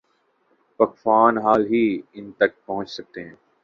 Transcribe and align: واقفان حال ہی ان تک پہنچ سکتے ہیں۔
واقفان 0.79 1.37
حال 1.37 1.65
ہی 1.65 1.85
ان 2.13 2.31
تک 2.31 2.65
پہنچ 2.65 2.89
سکتے 2.89 3.23
ہیں۔ 3.23 3.35